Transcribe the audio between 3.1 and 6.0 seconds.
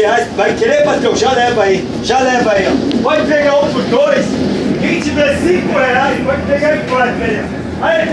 pegar um por dois. Quem tiver cinco